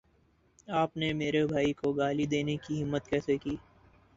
آپ 0.73 0.95
نے 0.97 1.11
میرے 1.13 1.45
بھائی 1.47 1.73
کو 1.73 1.91
گالی 1.93 2.25
دینے 2.25 2.55
کی 2.57 2.81
ہمت 2.83 3.07
کیسے 3.07 3.37
کی 3.37 3.55